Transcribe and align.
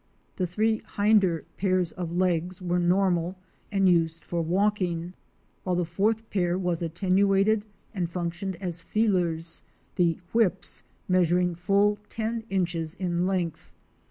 The 0.37 0.47
three 0.47 0.81
hinder 0.97 1.45
pairs 1.57 1.91
of 1.91 2.11
legs 2.17 2.59
were 2.59 2.79
normal 2.79 3.35
and 3.71 3.87
used 3.87 4.25
for 4.25 4.41
walking, 4.41 5.13
while 5.63 5.75
the 5.75 5.85
fourth 5.85 6.27
pair 6.31 6.57
was 6.57 6.81
attenuated 6.81 7.65
and 7.93 8.07
func 8.11 8.31
tioned 8.31 8.55
as 8.55 8.81
feelers— 8.81 9.61
the 9.97 10.17
"whips'"— 10.33 10.81
measuring 11.07 11.53
full 11.53 11.99
ten 12.09 12.45
inches 12.49 12.95
in 12.95 13.27
length. 13.27 13.75